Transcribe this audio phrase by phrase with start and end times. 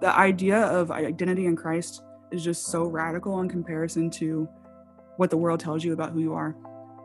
[0.00, 4.48] The idea of identity in Christ is just so radical in comparison to
[5.16, 6.52] what the world tells you about who you are.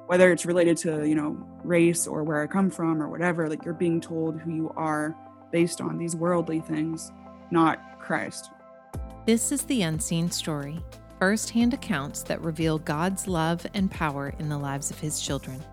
[0.07, 3.65] Whether it's related to, you know, race or where I come from or whatever, like
[3.65, 5.15] you're being told who you are
[5.51, 7.11] based on these worldly things,
[7.51, 8.51] not Christ.
[9.25, 10.83] This is the unseen story
[11.19, 15.63] first hand accounts that reveal God's love and power in the lives of his children.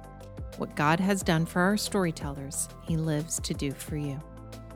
[0.57, 4.21] What God has done for our storytellers, he lives to do for you.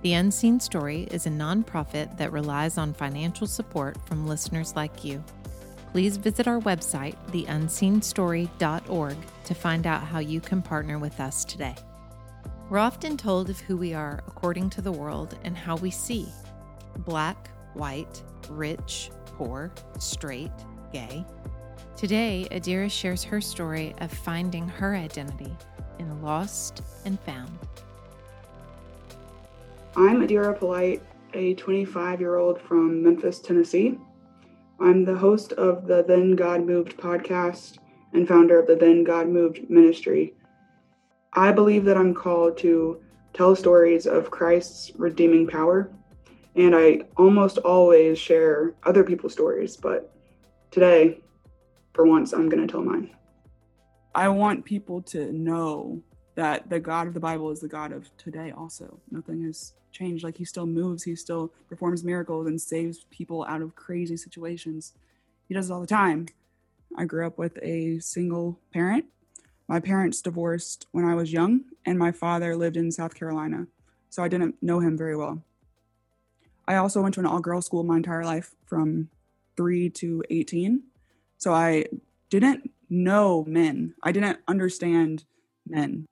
[0.06, 5.20] The Unseen Story is a nonprofit that relies on financial support from listeners like you.
[5.90, 11.74] Please visit our website, theunseenstory.org, to find out how you can partner with us today.
[12.70, 16.28] We're often told of who we are according to the world and how we see
[16.98, 20.52] black, white, rich, poor, straight,
[20.92, 21.26] gay.
[21.96, 25.56] Today, Adira shares her story of finding her identity
[25.98, 27.58] in Lost and Found.
[29.98, 33.98] I'm Adira Polite, a 25 year old from Memphis, Tennessee.
[34.78, 37.78] I'm the host of the Then God Moved podcast
[38.12, 40.34] and founder of the Then God Moved ministry.
[41.32, 43.00] I believe that I'm called to
[43.32, 45.90] tell stories of Christ's redeeming power,
[46.56, 50.14] and I almost always share other people's stories, but
[50.70, 51.20] today,
[51.94, 53.12] for once, I'm going to tell mine.
[54.14, 56.02] I want people to know
[56.36, 59.00] that the God of the Bible is the God of today also.
[59.10, 60.22] Nothing has changed.
[60.22, 64.92] Like he still moves, he still performs miracles and saves people out of crazy situations.
[65.48, 66.26] He does it all the time.
[66.96, 69.06] I grew up with a single parent.
[69.66, 73.66] My parents divorced when I was young, and my father lived in South Carolina,
[74.10, 75.42] so I didn't know him very well.
[76.68, 79.08] I also went to an all girl school my entire life from
[79.56, 80.82] 3 to 18.
[81.38, 81.86] So I
[82.30, 83.94] didn't know men.
[84.02, 85.24] I didn't understand
[85.66, 86.06] men.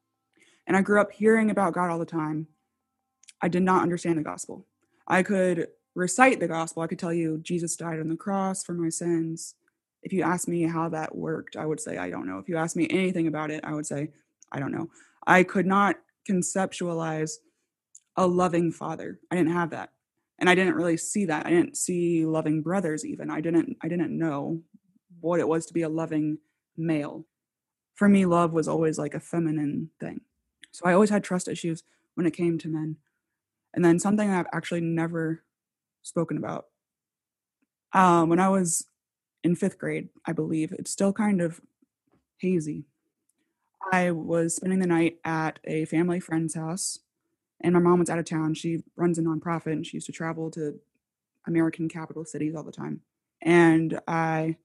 [0.66, 2.46] And I grew up hearing about God all the time.
[3.42, 4.66] I did not understand the gospel.
[5.06, 6.82] I could recite the gospel.
[6.82, 9.54] I could tell you Jesus died on the cross for my sins.
[10.02, 12.38] If you asked me how that worked, I would say I don't know.
[12.38, 14.10] If you asked me anything about it, I would say
[14.52, 14.88] I don't know.
[15.26, 15.96] I could not
[16.28, 17.32] conceptualize
[18.16, 19.18] a loving father.
[19.30, 19.90] I didn't have that.
[20.38, 21.46] And I didn't really see that.
[21.46, 23.30] I didn't see loving brothers even.
[23.30, 24.62] I didn't I didn't know
[25.20, 26.38] what it was to be a loving
[26.76, 27.26] male.
[27.94, 30.20] For me love was always like a feminine thing.
[30.74, 31.84] So I always had trust issues
[32.16, 32.96] when it came to men.
[33.74, 35.44] And then something I've actually never
[36.02, 36.66] spoken about.
[37.92, 38.86] Um, when I was
[39.44, 41.60] in fifth grade, I believe, it's still kind of
[42.38, 42.86] hazy.
[43.92, 46.98] I was spending the night at a family friend's house,
[47.60, 48.54] and my mom was out of town.
[48.54, 50.80] She runs a nonprofit and she used to travel to
[51.46, 53.02] American capital cities all the time.
[53.40, 54.56] And I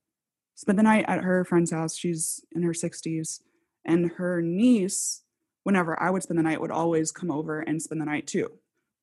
[0.55, 1.95] spent the night at her friend's house.
[1.95, 3.41] She's in her 60s,
[3.85, 5.21] and her niece
[5.69, 8.49] whenever I would spend the night would always come over and spend the night too.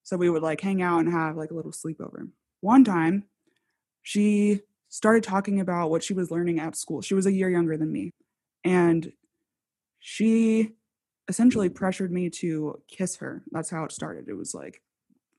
[0.02, 2.28] So we would like hang out and have like a little sleepover.
[2.60, 3.22] One time,
[4.02, 7.02] she started talking about what she was learning at school.
[7.02, 8.10] She was a year younger than me.
[8.64, 9.12] And
[10.00, 10.72] she
[11.28, 13.44] essentially pressured me to kiss her.
[13.52, 14.28] That's how it started.
[14.28, 14.82] It was like,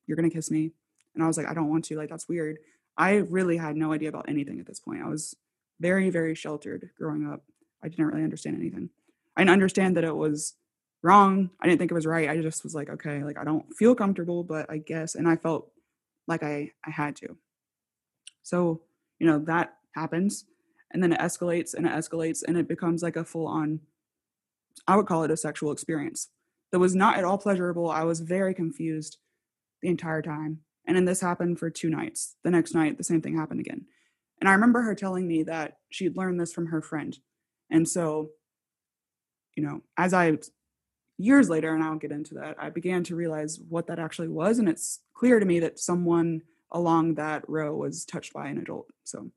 [0.06, 0.72] you're going to kiss me.
[1.14, 1.98] And I was like, I don't want to.
[1.98, 2.58] Like, that's weird.
[2.98, 5.04] I really had no idea about anything at this point.
[5.04, 5.36] I was
[5.82, 7.44] very, very sheltered growing up.
[7.84, 8.92] I didn't really understand anything.
[9.36, 10.54] I understand that it was
[11.08, 11.50] wrong.
[11.62, 12.30] I didn't think it was right.
[12.30, 15.36] I just was like, okay, like I don't feel comfortable, but I guess, and I
[15.38, 15.72] felt
[16.28, 17.38] like I I had to.
[18.44, 18.82] So
[19.20, 20.46] you know that happens,
[20.92, 23.80] and then it escalates and it escalates, and it becomes like a full on.
[24.88, 26.30] I would call it a sexual experience
[26.72, 27.90] that was not at all pleasurable.
[27.90, 29.18] I was very confused
[29.82, 32.36] the entire time, and then this happened for two nights.
[32.44, 33.86] The next night, the same thing happened again,
[34.42, 37.18] and I remember her telling me that she'd learned this from her friend,
[37.72, 38.32] and so
[39.56, 40.38] you know, as I
[41.18, 44.60] years later, and I'll get into that, I began to realize what that actually was.
[44.60, 46.42] And it's clear to me that someone
[46.72, 48.88] along that row was touched by an adult.
[49.04, 49.32] So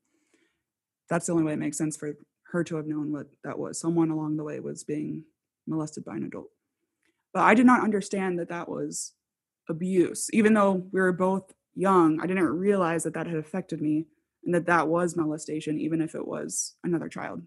[1.09, 2.13] that's the only way it makes sense for
[2.51, 3.79] her to have known what that was.
[3.79, 5.23] Someone along the way was being
[5.67, 6.49] molested by an adult.
[7.33, 9.13] But I did not understand that that was
[9.69, 10.29] abuse.
[10.33, 14.05] Even though we were both young, I didn't realize that that had affected me
[14.43, 17.41] and that that was molestation, even if it was another child.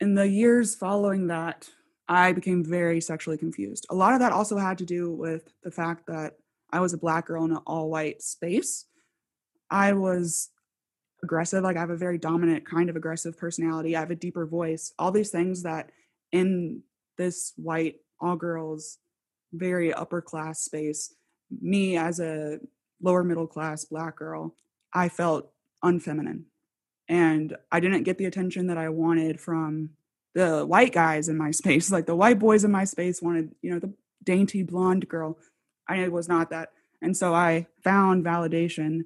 [0.00, 1.70] In the years following that,
[2.08, 3.86] I became very sexually confused.
[3.90, 6.36] A lot of that also had to do with the fact that
[6.70, 8.86] I was a black girl in an all white space.
[9.70, 10.50] I was
[11.22, 13.96] aggressive, like I have a very dominant kind of aggressive personality.
[13.96, 14.92] I have a deeper voice.
[14.98, 15.90] All these things that
[16.32, 16.82] in
[17.16, 18.98] this white all girls
[19.52, 21.14] very upper class space,
[21.60, 22.58] me as a
[23.00, 24.56] lower middle class black girl,
[24.92, 25.50] I felt
[25.84, 26.44] unfeminine.
[27.08, 29.90] And I didn't get the attention that I wanted from
[30.34, 33.70] the white guys in my space, like the white boys in my space wanted, you
[33.70, 33.92] know, the
[34.22, 35.38] dainty blonde girl.
[35.88, 36.70] I was not that.
[37.02, 39.02] And so I found validation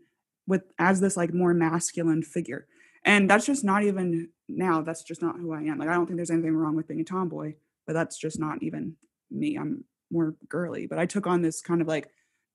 [0.47, 2.67] with as this like more masculine figure.
[3.05, 5.79] And that's just not even now, that's just not who I am.
[5.79, 7.55] Like I don't think there's anything wrong with being a tomboy,
[7.87, 8.97] but that's just not even
[9.31, 9.57] me.
[9.57, 10.87] I'm more girly.
[10.87, 12.09] But I took on this kind of like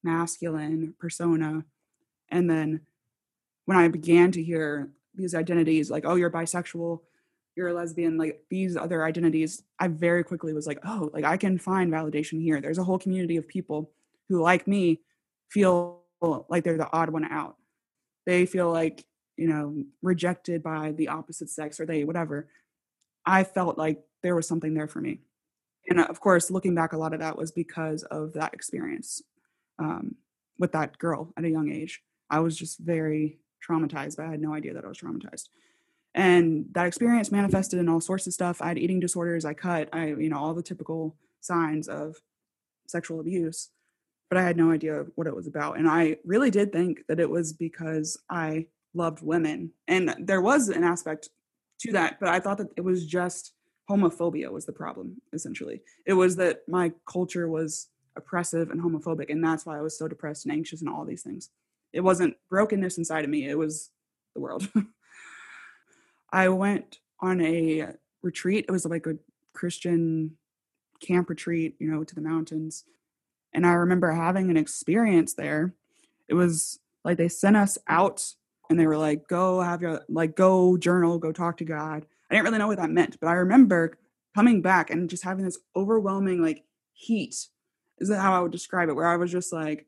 [0.03, 1.65] masculine persona.
[2.29, 2.81] And then
[3.65, 7.01] when I began to hear these identities, like, oh, you're bisexual,
[7.55, 11.37] you're a lesbian, like these other identities, I very quickly was like, oh, like I
[11.37, 12.59] can find validation here.
[12.59, 13.91] There's a whole community of people
[14.29, 15.01] who, like me,
[15.49, 16.01] feel
[16.49, 17.57] like they're the odd one out.
[18.25, 19.05] They feel like,
[19.37, 22.49] you know, rejected by the opposite sex or they, whatever.
[23.25, 25.21] I felt like there was something there for me.
[25.89, 29.21] And of course, looking back, a lot of that was because of that experience
[29.79, 30.15] um,
[30.57, 32.01] with that girl at a young age.
[32.29, 35.49] I was just very traumatized, but I had no idea that I was traumatized.
[36.15, 38.61] And that experience manifested in all sorts of stuff.
[38.61, 42.17] I had eating disorders, I cut, I, you know, all the typical signs of
[42.87, 43.69] sexual abuse,
[44.29, 45.77] but I had no idea what it was about.
[45.77, 49.71] And I really did think that it was because I loved women.
[49.87, 51.29] And there was an aspect
[51.79, 53.53] to that, but I thought that it was just
[53.89, 55.81] homophobia was the problem, essentially.
[56.05, 60.07] It was that my culture was oppressive and homophobic, and that's why I was so
[60.07, 61.49] depressed and anxious and all these things.
[61.91, 63.91] It wasn't brokenness inside of me, it was
[64.35, 64.67] the world.
[66.33, 67.93] I went on a
[68.23, 68.65] retreat.
[68.67, 69.19] It was like a
[69.53, 70.35] Christian
[70.99, 72.85] camp retreat, you know, to the mountains.
[73.53, 75.75] And I remember having an experience there.
[76.27, 78.33] It was like they sent us out
[78.67, 82.07] and they were like, go have your, like, go journal, go talk to God.
[82.31, 83.99] I didn't really know what that meant, but I remember
[84.33, 86.63] coming back and just having this overwhelming, like,
[86.93, 87.35] heat
[87.99, 89.85] is how I would describe it, where I was just like,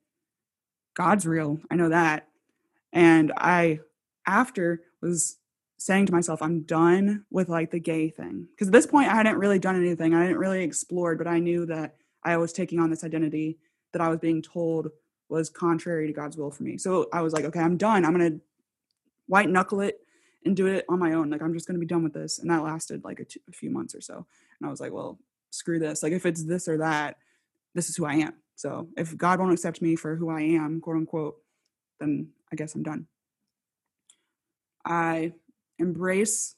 [0.94, 1.60] God's real.
[1.72, 2.28] I know that.
[2.94, 3.80] And I,
[4.28, 5.38] after, was
[5.86, 8.48] saying to myself, I'm done with like the gay thing.
[8.50, 10.16] Because at this point, I hadn't really done anything.
[10.16, 11.94] I hadn't really explored, but I knew that
[12.24, 13.60] I was taking on this identity
[13.94, 14.90] that I was being told
[15.30, 16.80] was contrary to God's will for me.
[16.80, 18.04] So I was like, okay, I'm done.
[18.04, 18.42] I'm going to
[19.28, 20.00] white knuckle it
[20.44, 21.30] and do it on my own.
[21.30, 22.40] Like, I'm just going to be done with this.
[22.40, 24.26] And that lasted like a, t- a few months or so.
[24.60, 25.20] And I was like, well,
[25.52, 26.02] screw this.
[26.02, 27.18] Like, if it's this or that,
[27.76, 28.34] this is who I am.
[28.56, 31.36] So if God won't accept me for who I am, quote unquote,
[32.00, 33.06] then I guess I'm done.
[34.84, 35.34] I
[35.80, 36.56] embrace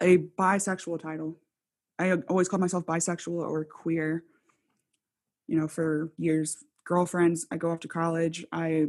[0.00, 1.36] a bisexual title.
[1.98, 4.24] I always called myself bisexual or queer.
[5.46, 8.44] You know, for years, girlfriends, I go off to college.
[8.52, 8.86] I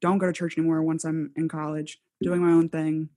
[0.00, 3.08] don't go to church anymore once I'm in college, doing my own thing.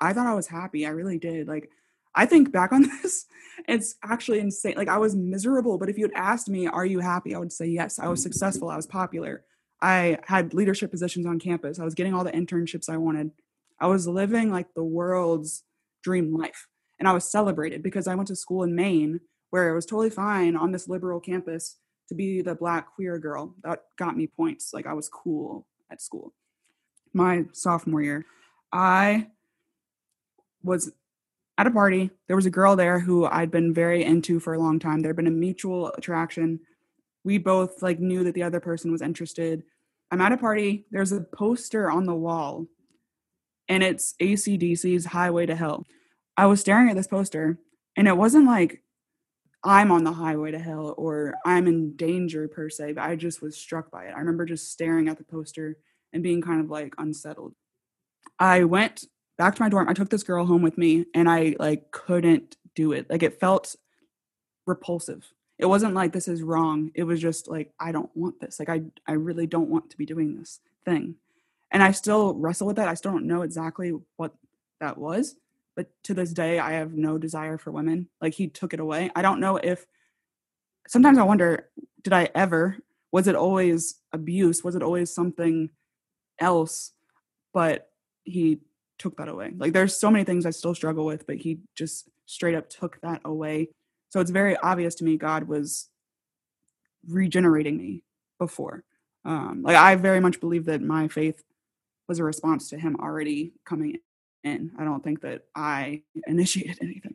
[0.00, 0.86] I thought I was happy.
[0.86, 1.48] I really did.
[1.48, 1.70] Like,
[2.14, 3.26] I think back on this,
[3.68, 4.74] it's actually insane.
[4.76, 7.34] Like, I was miserable, but if you had asked me, Are you happy?
[7.34, 7.98] I would say yes.
[7.98, 8.68] I was successful.
[8.68, 9.44] I was popular.
[9.82, 11.78] I had leadership positions on campus.
[11.78, 13.30] I was getting all the internships I wanted.
[13.80, 15.64] I was living like the world's
[16.02, 16.66] dream life.
[16.98, 20.10] And I was celebrated because I went to school in Maine where it was totally
[20.10, 21.76] fine on this liberal campus
[22.08, 23.54] to be the black queer girl.
[23.64, 24.72] That got me points.
[24.72, 26.34] Like I was cool at school.
[27.12, 28.26] My sophomore year,
[28.72, 29.28] I
[30.62, 30.92] was
[31.58, 32.10] at a party.
[32.26, 35.00] There was a girl there who I'd been very into for a long time.
[35.00, 36.60] There'd been a mutual attraction.
[37.24, 39.62] We both like knew that the other person was interested.
[40.10, 40.86] I'm at a party.
[40.90, 42.66] There's a poster on the wall
[43.70, 45.86] and it's AC/DC's Highway to Hell.
[46.36, 47.56] I was staring at this poster
[47.96, 48.82] and it wasn't like
[49.62, 53.42] I'm on the highway to hell or I'm in danger per se, but I just
[53.42, 54.14] was struck by it.
[54.14, 55.76] I remember just staring at the poster
[56.12, 57.54] and being kind of like unsettled.
[58.38, 59.04] I went
[59.36, 59.88] back to my dorm.
[59.88, 63.08] I took this girl home with me and I like couldn't do it.
[63.10, 63.76] Like it felt
[64.66, 65.30] repulsive.
[65.58, 66.90] It wasn't like this is wrong.
[66.94, 68.58] It was just like I don't want this.
[68.58, 71.16] Like I I really don't want to be doing this thing
[71.70, 72.88] and I still wrestle with that.
[72.88, 74.34] I still don't know exactly what
[74.80, 75.36] that was,
[75.76, 78.08] but to this day, I have no desire for women.
[78.20, 79.10] Like he took it away.
[79.14, 79.86] I don't know if
[80.88, 81.68] sometimes I wonder,
[82.02, 82.76] did I ever?
[83.12, 84.64] Was it always abuse?
[84.64, 85.70] Was it always something
[86.38, 86.92] else?
[87.52, 87.90] But
[88.24, 88.60] he
[88.98, 89.52] took that away.
[89.56, 93.00] Like there's so many things I still struggle with, but he just straight up took
[93.00, 93.70] that away.
[94.10, 95.88] So it's very obvious to me God was
[97.08, 98.02] regenerating me
[98.38, 98.84] before.
[99.24, 101.42] Um, like I very much believe that my faith
[102.10, 103.96] was a response to him already coming
[104.42, 104.72] in.
[104.76, 107.14] I don't think that I initiated anything.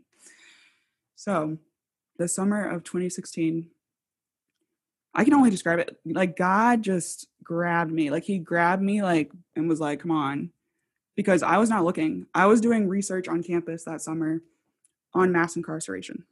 [1.16, 1.58] So,
[2.18, 3.68] the summer of 2016,
[5.14, 8.10] I can only describe it like God just grabbed me.
[8.10, 10.52] Like he grabbed me like and was like, "Come on."
[11.18, 12.28] Because I was not looking.
[12.34, 14.44] I was doing research on campus that summer
[15.14, 16.24] on mass incarceration.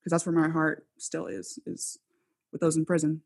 [0.00, 1.96] Because that's where my heart still is is
[2.50, 3.22] with those in prison.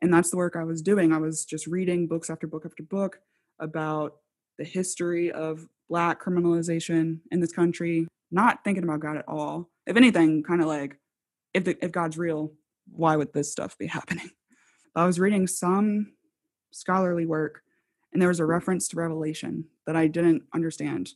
[0.00, 1.12] And that's the work I was doing.
[1.12, 3.20] I was just reading books after book after book
[3.58, 4.16] about
[4.58, 9.70] the history of black criminalization in this country, not thinking about God at all.
[9.86, 10.98] If anything, kind of like,
[11.54, 12.52] if the, if God's real,
[12.90, 14.30] why would this stuff be happening?
[14.94, 16.12] I was reading some
[16.70, 17.62] scholarly work
[18.12, 21.12] and there was a reference to Revelation that I didn't understand.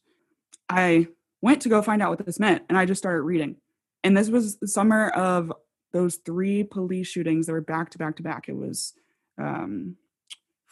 [0.69, 1.09] I
[1.41, 3.57] went to go find out what this meant and I just started reading.
[4.05, 5.53] And this was the summer of
[5.93, 8.49] those three police shootings that were back to back to back.
[8.49, 8.93] It was
[9.39, 9.97] um,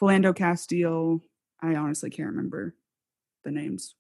[0.01, 1.21] Philando Castile.
[1.63, 2.75] I honestly can't remember
[3.45, 3.95] the names,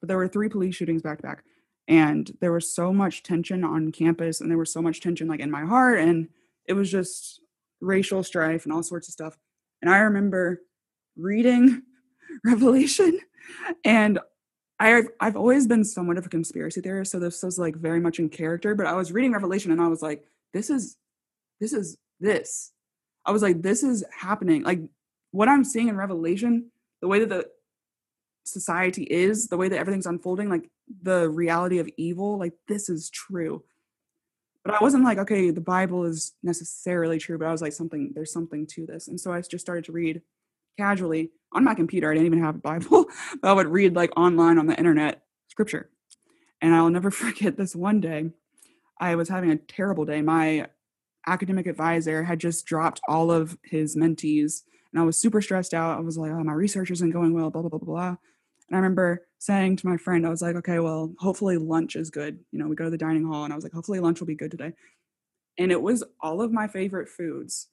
[0.00, 1.44] but there were three police shootings back to back.
[1.88, 5.40] And there was so much tension on campus, and there was so much tension like
[5.40, 6.28] in my heart, and
[6.66, 7.40] it was just
[7.80, 9.36] racial strife and all sorts of stuff.
[9.80, 10.62] And I remember
[11.16, 11.82] reading
[12.44, 13.18] Revelation,
[13.84, 14.18] and
[14.82, 18.18] I've I've always been somewhat of a conspiracy theorist, so this was like very much
[18.18, 18.74] in character.
[18.74, 20.96] But I was reading Revelation, and I was like, "This is,
[21.60, 22.72] this is this."
[23.24, 24.80] I was like, "This is happening." Like
[25.30, 26.71] what I'm seeing in Revelation,
[27.02, 27.46] the way that the
[28.44, 30.70] society is, the way that everything's unfolding, like
[31.02, 33.62] the reality of evil, like this is true.
[34.64, 38.12] But I wasn't like, okay, the Bible is necessarily true, but I was like, something,
[38.14, 39.08] there's something to this.
[39.08, 40.22] And so I just started to read
[40.78, 42.10] casually on my computer.
[42.10, 43.06] I didn't even have a Bible,
[43.42, 45.90] but I would read like online on the internet scripture.
[46.60, 48.30] And I'll never forget this one day.
[49.00, 50.22] I was having a terrible day.
[50.22, 50.68] My
[51.26, 55.96] academic advisor had just dropped all of his mentees, and I was super stressed out.
[55.96, 57.86] I was like, oh, my research isn't going well, blah, blah, blah, blah.
[57.86, 58.16] Blah.
[58.68, 62.10] And I remember saying to my friend, I was like, okay, well, hopefully lunch is
[62.10, 62.38] good.
[62.52, 64.26] You know, we go to the dining hall, and I was like, hopefully lunch will
[64.26, 64.72] be good today.
[65.58, 67.68] And it was all of my favorite foods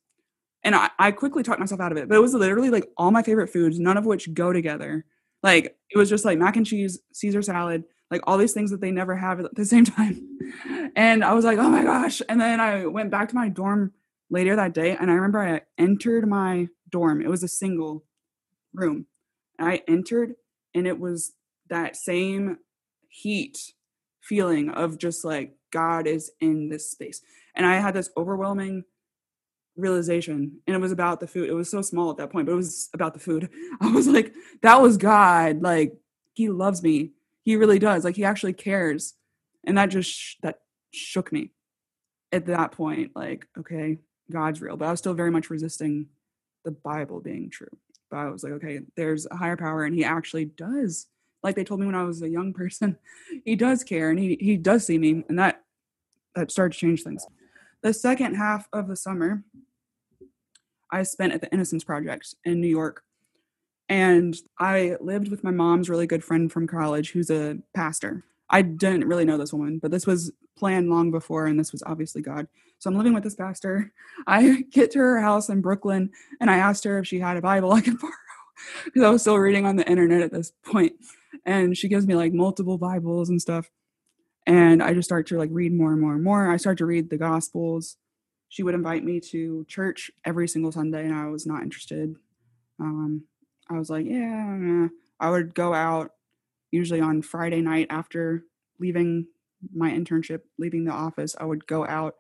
[0.64, 3.12] and I, I quickly talked myself out of it but it was literally like all
[3.12, 5.06] my favorite foods none of which go together
[5.44, 8.82] like it was just like mac and cheese caesar salad like all these things that
[8.82, 10.22] they never have at the same time
[10.96, 13.94] and i was like oh my gosh and then i went back to my dorm
[14.30, 18.04] later that day and i remember i entered my dorm it was a single
[18.74, 19.06] room.
[19.60, 20.36] I entered
[20.74, 21.34] and it was
[21.70, 22.58] that same
[23.08, 23.74] heat
[24.22, 27.22] feeling of just like god is in this space.
[27.56, 28.84] And i had this overwhelming
[29.76, 31.50] realization and it was about the food.
[31.50, 33.50] It was so small at that point but it was about the food.
[33.82, 35.94] I was like that was god like
[36.34, 37.12] he loves me.
[37.44, 38.04] He really does.
[38.04, 39.16] Like he actually cares.
[39.66, 41.52] And that just sh- that shook me
[42.32, 43.98] at that point like okay
[44.32, 44.78] god's real.
[44.78, 46.08] But i was still very much resisting
[46.66, 47.68] the bible being true
[48.10, 51.08] but i was like okay there's a higher power and he actually does
[51.44, 52.98] like they told me when i was a young person
[53.46, 55.64] he does care and he, he does see me and that
[56.36, 57.26] that started to change things
[57.82, 59.44] the second half of the summer
[60.92, 63.04] I spent at the Innocence Project in New York.
[63.88, 68.24] And I lived with my mom's really good friend from college who's a pastor.
[68.50, 71.84] I didn't really know this woman, but this was planned long before, and this was
[71.86, 72.48] obviously God.
[72.80, 73.92] So I'm living with this pastor.
[74.28, 77.42] I get to her house in Brooklyn, and I asked her if she had a
[77.42, 78.14] Bible I could borrow
[78.86, 80.94] because I was still reading on the internet at this point.
[81.46, 83.70] And she gives me like multiple Bibles and stuff.
[84.46, 86.52] And I just start to like read more and more and more.
[86.52, 87.98] I start to read the Gospels
[88.50, 92.16] she would invite me to church every single Sunday, and I was not interested.
[92.80, 93.26] Um,
[93.70, 94.88] I was like, yeah,
[95.20, 96.12] I would go out
[96.72, 98.44] usually on Friday night after
[98.80, 99.28] leaving
[99.74, 101.36] my internship, leaving the office.
[101.40, 102.16] I would go out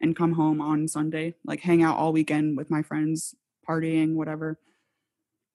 [0.00, 3.34] and come home on Sunday, like hang out all weekend with my friends,
[3.68, 4.58] partying, whatever.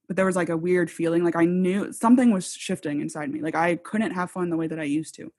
[0.07, 3.41] But there was like a weird feeling, like I knew something was shifting inside me.
[3.41, 5.31] Like I couldn't have fun the way that I used to.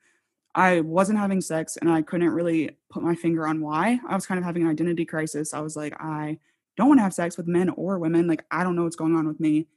[0.53, 3.99] I wasn't having sex and I couldn't really put my finger on why.
[4.07, 5.53] I was kind of having an identity crisis.
[5.53, 6.39] I was like, I
[6.77, 8.27] don't want to have sex with men or women.
[8.27, 9.67] Like, I don't know what's going on with me.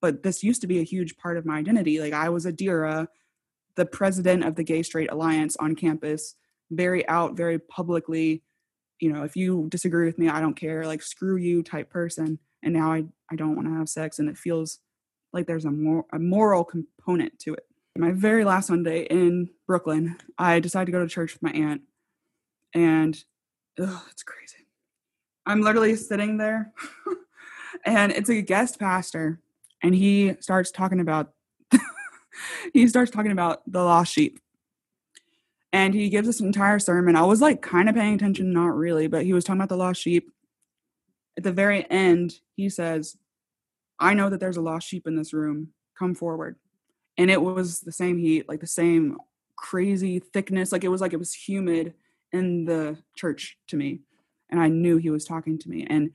[0.00, 2.00] But this used to be a huge part of my identity.
[2.00, 3.08] Like, I was Adira,
[3.80, 6.36] the president of the Gay Straight Alliance on campus,
[6.70, 8.42] very out, very publicly,
[9.00, 12.38] you know, if you disagree with me, I don't care, like, screw you type person.
[12.62, 14.18] And now I, I don't want to have sex.
[14.18, 14.78] And it feels
[15.32, 17.64] like there's a, more, a moral component to it
[18.00, 21.82] my very last Sunday in Brooklyn, I decided to go to church with my aunt.
[22.74, 23.22] And
[23.78, 24.66] oh, it's crazy.
[25.46, 26.72] I'm literally sitting there
[27.84, 29.40] and it's a guest pastor
[29.82, 31.32] and he starts talking about
[32.74, 34.38] he starts talking about the lost sheep.
[35.72, 37.14] And he gives an entire sermon.
[37.14, 39.76] I was like kind of paying attention, not really, but he was talking about the
[39.76, 40.30] lost sheep.
[41.36, 43.16] At the very end, he says,
[44.00, 45.68] I know that there's a lost sheep in this room.
[45.96, 46.56] Come forward
[47.20, 49.18] and it was the same heat like the same
[49.54, 51.92] crazy thickness like it was like it was humid
[52.32, 54.00] in the church to me
[54.50, 56.10] and i knew he was talking to me and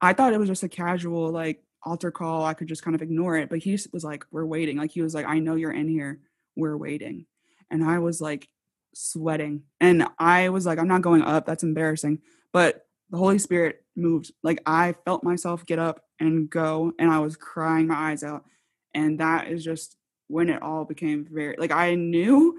[0.00, 3.00] i thought it was just a casual like altar call i could just kind of
[3.00, 4.76] ignore it but he was like we're waiting.
[4.76, 6.18] Like he was like i know you're in here.
[6.56, 7.26] We're waiting.
[7.70, 8.48] And i was like
[8.94, 9.62] sweating.
[9.80, 11.46] And i was like i'm not going up.
[11.46, 12.20] That's embarrassing.
[12.52, 14.32] But the holy spirit moved.
[14.42, 18.44] Like i felt myself get up and go and i was crying my eyes out.
[18.92, 19.96] And that is just
[20.28, 22.58] when it all became very like I knew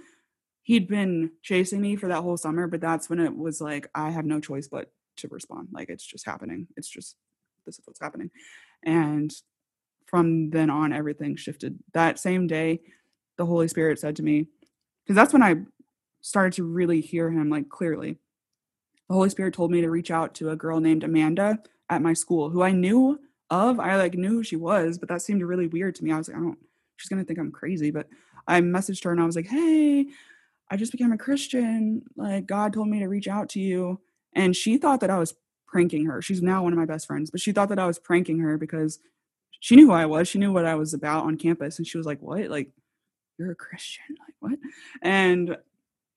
[0.64, 4.10] he'd been chasing me for that whole summer, but that's when it was like I
[4.10, 5.70] have no choice but to respond.
[5.72, 6.68] Like it's just happening.
[6.76, 7.16] It's just
[7.66, 8.32] this is what's happening.
[8.84, 9.32] And
[10.06, 11.80] from then on, everything shifted.
[11.94, 12.82] That same day,
[13.38, 14.48] the Holy Spirit said to me,
[15.04, 15.56] because that's when I
[16.22, 18.18] started to really hear him like clearly.
[19.08, 22.14] The Holy Spirit told me to reach out to a girl named Amanda at my
[22.14, 23.20] school who I knew
[23.50, 23.80] of.
[23.80, 26.12] I like knew who she was, but that seemed really weird to me.
[26.12, 26.58] I was like, I don't,
[26.98, 27.92] she's gonna think I'm crazy.
[27.92, 28.08] But
[28.48, 30.08] I messaged her and I was like, hey,
[30.70, 32.02] I just became a Christian.
[32.18, 34.02] Like, God told me to reach out to you.
[34.34, 35.34] And she thought that I was
[35.68, 36.22] pranking her.
[36.22, 38.58] She's now one of my best friends, but she thought that I was pranking her
[38.58, 39.00] because
[39.60, 40.28] she knew who I was.
[40.28, 41.78] She knew what I was about on campus.
[41.78, 42.50] And she was like, What?
[42.50, 42.70] Like,
[43.38, 44.04] you're a Christian?
[44.20, 44.60] Like, what?
[45.02, 45.58] And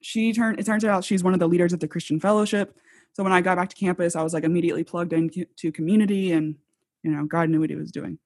[0.01, 2.77] she turned, it turns out she's one of the leaders of the Christian Fellowship.
[3.13, 6.55] So when I got back to campus, I was like immediately plugged into community and,
[7.03, 8.17] you know, God knew what he was doing.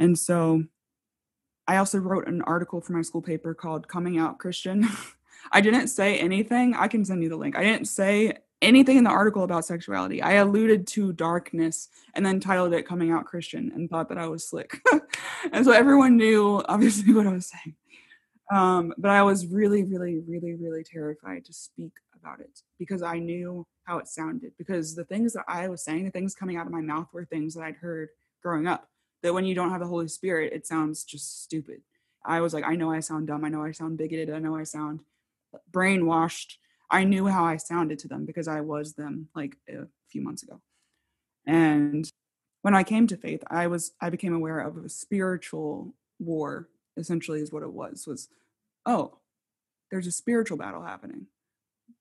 [0.00, 0.64] And so
[1.68, 4.88] I also wrote an article for my school paper called Coming Out Christian.
[5.52, 6.74] I didn't say anything.
[6.74, 7.56] I can send you the link.
[7.56, 10.22] I didn't say anything in the article about sexuality.
[10.22, 14.28] I alluded to darkness and then titled it Coming Out Christian and thought that I
[14.28, 14.80] was slick.
[15.52, 17.76] and so everyone knew obviously what I was saying.
[18.50, 23.18] Um, but I was really, really, really, really terrified to speak about it because I
[23.18, 24.52] knew how it sounded.
[24.58, 27.24] Because the things that I was saying, the things coming out of my mouth were
[27.24, 28.10] things that I'd heard
[28.42, 28.88] growing up.
[29.22, 31.82] That when you don't have the Holy Spirit, it sounds just stupid.
[32.24, 33.44] I was like, I know I sound dumb.
[33.44, 34.30] I know I sound bigoted.
[34.30, 35.00] I know I sound
[35.70, 36.56] brainwashed.
[36.92, 40.42] I knew how I sounded to them because I was them like a few months
[40.42, 40.60] ago.
[41.46, 42.08] And
[42.60, 46.68] when I came to faith, I was I became aware of a spiritual war,
[46.98, 48.28] essentially is what it was, was
[48.84, 49.18] oh,
[49.90, 51.26] there's a spiritual battle happening.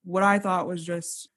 [0.04, 1.30] What I thought was just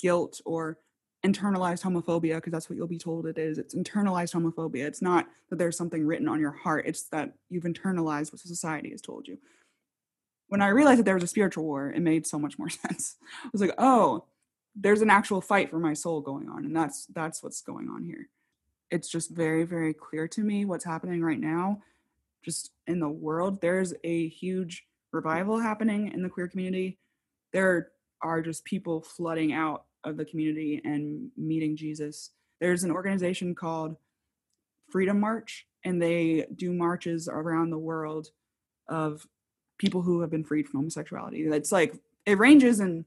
[0.00, 0.78] guilt or
[1.24, 3.58] internalized homophobia, because that's what you'll be told it is.
[3.58, 4.86] It's internalized homophobia.
[4.86, 8.90] It's not that there's something written on your heart, it's that you've internalized what society
[8.90, 9.36] has told you
[10.48, 13.16] when I realized that there was a spiritual war, it made so much more sense.
[13.44, 14.24] I was like, oh,
[14.74, 18.04] there's an actual fight for my soul going on, and that's that's what's going on
[18.04, 18.28] here.
[18.90, 21.80] It's just very, very clear to me what's happening right now,
[22.44, 23.60] just in the world.
[23.60, 26.98] There's a huge revival happening in the queer community.
[27.52, 32.30] There are just people flooding out of the community and meeting Jesus.
[32.60, 33.96] There's an organization called
[34.90, 38.28] Freedom March, and they do marches around the world
[38.88, 39.26] of
[39.78, 41.46] people who have been freed from homosexuality.
[41.46, 43.04] It's like it ranges in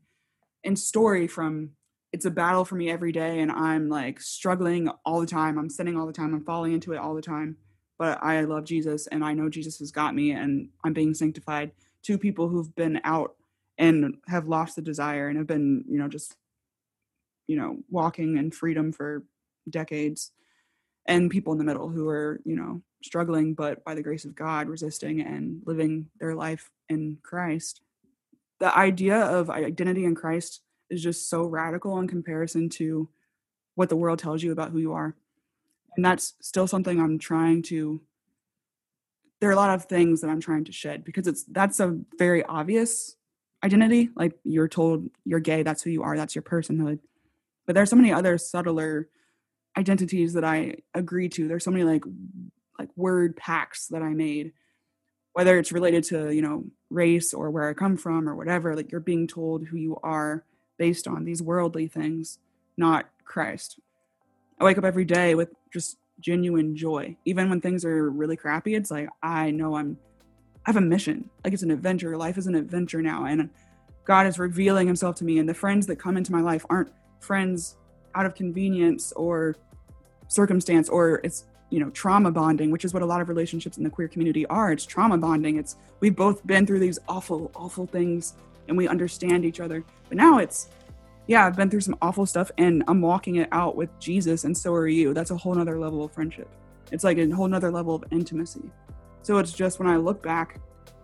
[0.64, 1.72] in story from
[2.12, 5.58] it's a battle for me every day and I'm like struggling all the time.
[5.58, 6.34] I'm sinning all the time.
[6.34, 7.58] I'm falling into it all the time.
[7.98, 11.72] But I love Jesus and I know Jesus has got me and I'm being sanctified.
[12.02, 13.36] Two people who've been out
[13.78, 16.36] and have lost the desire and have been, you know, just
[17.48, 19.24] you know, walking in freedom for
[19.70, 20.32] decades
[21.10, 24.36] and people in the middle who are, you know, struggling, but by the grace of
[24.36, 27.82] God, resisting and living their life in Christ.
[28.60, 33.10] The idea of identity in Christ is just so radical in comparison to
[33.76, 35.16] what the world tells you about who you are.
[35.96, 38.02] And that's still something I'm trying to
[39.42, 41.98] there are a lot of things that I'm trying to shed because it's that's a
[42.18, 43.16] very obvious
[43.64, 44.10] identity.
[44.16, 47.00] Like you're told you're gay, that's who you are, that's your personhood.
[47.66, 49.08] But there's so many other subtler
[49.78, 51.48] identities that I agree to.
[51.48, 52.04] There's so many like
[52.78, 54.54] like word packs that I made,
[55.34, 58.92] whether it's related to, you know, race or where I come from or whatever, like
[58.92, 60.46] you're being told who you are
[60.78, 62.40] based on these worldly things,
[62.78, 63.80] not Christ.
[64.60, 67.18] I wake up every day with just genuine joy.
[67.26, 69.98] Even when things are really crappy, it's like I know I'm
[70.66, 71.30] I have a mission.
[71.44, 72.18] Like it's an adventure.
[72.18, 73.26] Life is an adventure now.
[73.26, 73.50] And
[74.06, 75.40] God is revealing himself to me.
[75.40, 77.78] And the friends that come into my life aren't friends
[78.20, 79.56] out of convenience or
[80.28, 83.84] circumstance or it's you know trauma bonding which is what a lot of relationships in
[83.84, 84.72] the queer community are.
[84.72, 85.58] It's trauma bonding.
[85.58, 88.36] It's we've both been through these awful awful things
[88.68, 89.84] and we understand each other.
[90.10, 90.70] But now it's
[91.28, 94.58] yeah i've been through some awful stuff and i'm walking it out with jesus and
[94.58, 95.14] so are you.
[95.14, 96.50] That's a whole nother level of friendship.
[96.92, 98.70] It's like a whole nother level of intimacy.
[99.22, 100.60] So it's just when i look back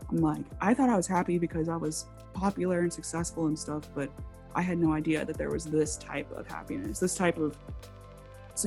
[0.10, 3.89] i'm like i thought i was happy because i was popular and successful and stuff
[3.95, 4.10] but
[4.56, 7.58] i had no idea that there was this type of happiness this type of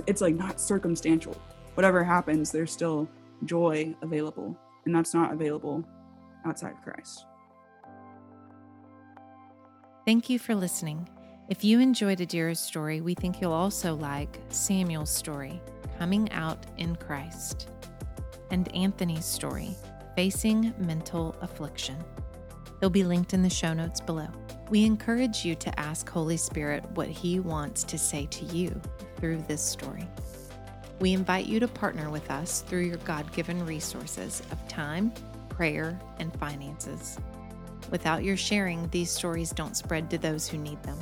[0.06, 1.36] it's like not circumstantial
[1.78, 3.08] whatever happens, there's still
[3.44, 5.84] joy available, and that's not available
[6.44, 7.24] outside of Christ.
[10.04, 11.08] Thank you for listening.
[11.48, 15.62] If you enjoyed Adira's story, we think you'll also like Samuel's story,
[16.00, 17.68] Coming Out in Christ,
[18.50, 19.76] and Anthony's story,
[20.16, 21.94] Facing Mental Affliction.
[22.80, 24.28] They'll be linked in the show notes below.
[24.70, 28.80] We encourage you to ask Holy Spirit what He wants to say to you
[29.16, 30.06] through this story.
[31.00, 35.12] We invite you to partner with us through your God given resources of time,
[35.48, 37.18] prayer, and finances.
[37.90, 40.98] Without your sharing, these stories don't spread to those who need them.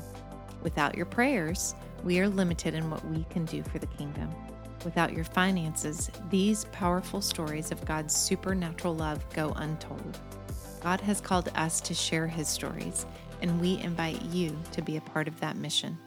[0.62, 4.30] Without your prayers, we are limited in what we can do for the kingdom.
[4.84, 10.20] Without your finances, these powerful stories of God's supernatural love go untold.
[10.80, 13.06] God has called us to share his stories,
[13.42, 15.98] and we invite you to be a part of that mission.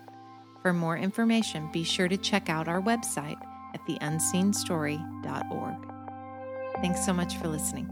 [0.61, 3.39] For more information, be sure to check out our website
[3.73, 5.75] at theunseenstory.org.
[6.81, 7.89] Thanks so much for listening.